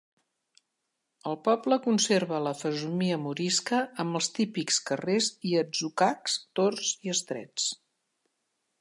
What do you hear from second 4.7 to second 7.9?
carrers i atzucacs torts i estrets.